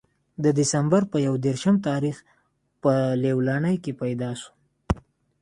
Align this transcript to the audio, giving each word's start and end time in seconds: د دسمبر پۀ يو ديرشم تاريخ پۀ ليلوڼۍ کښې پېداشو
د 0.43 0.45
دسمبر 0.59 1.01
پۀ 1.11 1.17
يو 1.27 1.33
ديرشم 1.45 1.75
تاريخ 1.87 2.15
پۀ 2.81 2.93
ليلوڼۍ 3.21 3.75
کښې 3.83 3.91
پېداشو 4.01 4.51